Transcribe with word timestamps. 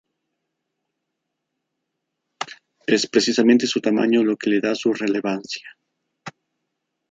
Es 2.87 3.05
precisamente 3.07 3.67
su 3.67 3.81
tamaño 3.81 4.23
lo 4.23 4.35
que 4.35 4.49
le 4.49 4.59
da 4.59 4.73
su 4.73 4.91
relevancia. 4.95 5.69